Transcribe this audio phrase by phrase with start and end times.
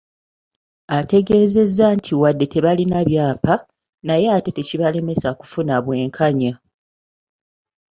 [0.99, 3.53] Ategezeza nti wadde tebalina byapa,
[4.07, 6.53] naye ate tekibalemesa kufuna bwenkanya.